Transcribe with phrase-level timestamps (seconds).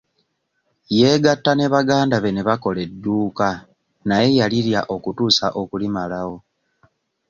[0.97, 3.47] Yeegatta ne baganda be ne bakola edduuka
[4.07, 6.37] naye yalirya okutuusa okulimalawo.